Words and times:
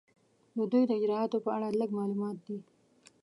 د 0.57 0.59
دوی 0.71 0.83
د 0.87 0.91
اجرااتو 0.99 1.37
په 1.45 1.49
اړه 1.55 1.67
لږ 1.79 1.89
معلومات 1.99 2.37
دي. 2.45 2.57